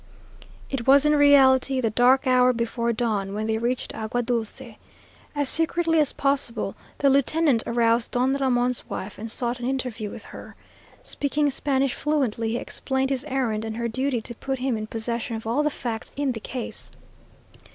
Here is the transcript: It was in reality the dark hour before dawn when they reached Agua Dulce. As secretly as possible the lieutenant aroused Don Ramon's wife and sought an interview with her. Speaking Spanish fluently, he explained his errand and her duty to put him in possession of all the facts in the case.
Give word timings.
It 0.71 0.87
was 0.87 1.05
in 1.05 1.15
reality 1.15 1.79
the 1.79 1.91
dark 1.91 2.25
hour 2.25 2.53
before 2.53 2.91
dawn 2.91 3.35
when 3.35 3.45
they 3.45 3.59
reached 3.59 3.93
Agua 3.93 4.23
Dulce. 4.23 4.73
As 5.35 5.47
secretly 5.47 5.99
as 5.99 6.11
possible 6.11 6.73
the 6.97 7.07
lieutenant 7.11 7.61
aroused 7.67 8.09
Don 8.13 8.33
Ramon's 8.35 8.89
wife 8.89 9.19
and 9.19 9.29
sought 9.31 9.59
an 9.59 9.69
interview 9.69 10.09
with 10.09 10.23
her. 10.23 10.55
Speaking 11.03 11.51
Spanish 11.51 11.93
fluently, 11.93 12.53
he 12.53 12.57
explained 12.57 13.11
his 13.11 13.25
errand 13.25 13.63
and 13.63 13.77
her 13.77 13.87
duty 13.87 14.21
to 14.21 14.33
put 14.33 14.57
him 14.57 14.75
in 14.75 14.87
possession 14.87 15.35
of 15.35 15.45
all 15.45 15.61
the 15.61 15.69
facts 15.69 16.11
in 16.15 16.31
the 16.31 16.39
case. 16.39 16.89